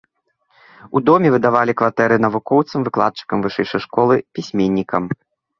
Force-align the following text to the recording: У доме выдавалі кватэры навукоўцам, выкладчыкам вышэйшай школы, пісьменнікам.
У 0.99 1.01
доме 1.09 1.27
выдавалі 1.35 1.75
кватэры 1.81 2.15
навукоўцам, 2.25 2.79
выкладчыкам 2.87 3.37
вышэйшай 3.47 3.81
школы, 3.89 4.15
пісьменнікам. 4.39 5.03